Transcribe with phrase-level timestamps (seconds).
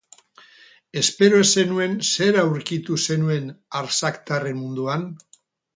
[1.01, 3.49] Espero ez zenuen zer aurkitu zenuen
[3.83, 5.11] arzaktarren munduan?